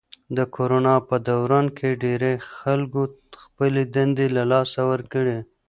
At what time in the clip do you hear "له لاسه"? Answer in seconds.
4.37-4.79